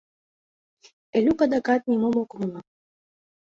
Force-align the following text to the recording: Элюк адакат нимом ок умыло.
Элюк 1.17 1.39
адакат 1.45 1.81
нимом 1.89 2.15
ок 2.21 2.29
умыло. 2.35 2.59